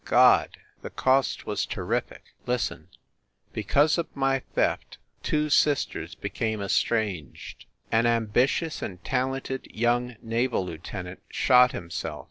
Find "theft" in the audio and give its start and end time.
4.55-4.97